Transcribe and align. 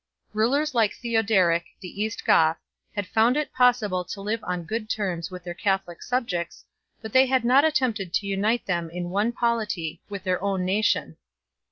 Rulers 0.33 0.73
like 0.73 0.95
Theoderic 0.95 1.63
the 1.79 2.01
East 2.01 2.25
Goth 2.25 2.57
had 2.95 3.05
found 3.05 3.37
it 3.37 3.53
possible 3.53 4.03
to 4.05 4.19
live 4.19 4.43
on 4.43 4.63
good 4.63 4.89
terms 4.89 5.29
with 5.29 5.43
their 5.43 5.53
Catholic 5.53 6.01
subjects, 6.01 6.65
but 7.03 7.13
they 7.13 7.27
had 7.27 7.45
not 7.45 7.63
attempted 7.63 8.11
to 8.15 8.25
unite 8.25 8.65
them 8.65 8.89
in 8.89 9.11
one 9.11 9.31
polity 9.31 10.01
with 10.09 10.23
their 10.23 10.43
own 10.43 10.65
nation. 10.65 11.17